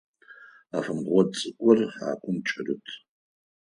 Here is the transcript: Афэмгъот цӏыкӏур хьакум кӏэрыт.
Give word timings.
Афэмгъот 0.77 1.29
цӏыкӏур 1.37 1.79
хьакум 1.93 2.37
кӏэрыт. 2.47 2.85